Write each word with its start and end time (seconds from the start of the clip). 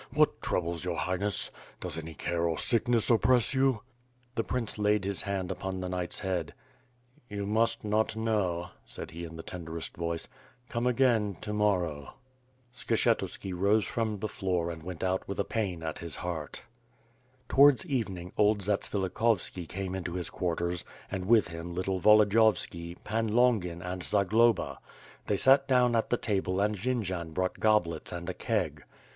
What 0.11 0.41
troubles 0.41 0.83
your 0.83 0.97
Highness. 0.97 1.51
Does 1.79 1.95
any 1.95 2.17
oare 2.27 2.49
or 2.49 2.57
sickness 2.57 3.11
oppress 3.11 3.53
you." 3.53 3.83
The 4.33 4.43
prince 4.43 4.79
laid 4.79 5.05
his 5.05 5.21
hand 5.21 5.51
upon 5.51 5.79
the 5.79 5.89
knight's 5.89 6.21
head: 6.21 6.55
"You 7.29 7.45
must 7.45 7.85
not 7.85 8.15
know," 8.15 8.69
said 8.83 9.11
he 9.11 9.25
in 9.25 9.35
the 9.35 9.43
tenderest 9.43 9.95
voice, 9.95 10.27
"come 10.69 10.87
again 10.87 11.35
to 11.41 11.53
morrow." 11.53 12.15
Skshefliski 12.73 13.53
rose 13.55 13.85
from 13.85 14.17
the 14.17 14.27
floor 14.27 14.71
and 14.71 14.81
went 14.81 15.03
out 15.03 15.27
with 15.27 15.39
a 15.39 15.43
pain 15.43 15.83
at 15.83 15.99
his 15.99 16.15
heart. 16.15 16.63
Towards 17.47 17.85
evening, 17.85 18.33
old 18.39 18.61
Zatsvilikhovski 18.63 19.67
came 19.69 19.93
into 19.93 20.13
his 20.13 20.31
quar 20.31 20.55
ters, 20.55 20.83
and 21.11 21.25
with 21.25 21.49
him, 21.49 21.75
little 21.75 21.99
Volodiyovski, 22.01 22.97
Pan 23.03 23.27
Longin 23.27 23.83
and 23.83 24.01
Za 24.01 24.25
globa. 24.25 24.77
They 25.27 25.37
sat 25.37 25.67
down 25.67 25.95
at 25.95 26.09
the 26.09 26.17
table 26.17 26.59
and 26.59 26.75
Jendzian 26.75 27.35
brought 27.35 27.59
goblets 27.59 28.11
and 28.11 28.27
a 28.27 28.33
keg. 28.33 28.83